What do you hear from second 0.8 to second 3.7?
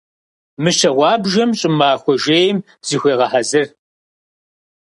гъуабжэм щӀымахуэ жейм зыхуегъэхьэзыр.